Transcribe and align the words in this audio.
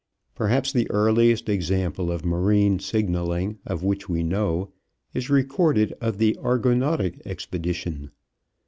Perhaps 0.33 0.73
the 0.73 0.89
earliest 0.89 1.47
example 1.47 2.11
of 2.11 2.25
marine 2.25 2.79
signaling 2.79 3.59
of 3.67 3.83
which 3.83 4.09
we 4.09 4.23
know 4.23 4.73
is 5.13 5.29
recorded 5.29 5.93
of 6.01 6.17
the 6.17 6.35
Argonautic 6.41 7.21
Expedition. 7.23 8.09